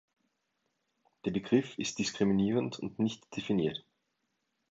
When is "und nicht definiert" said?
2.79-3.85